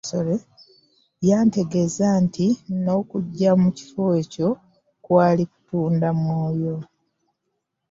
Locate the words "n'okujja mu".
2.83-3.69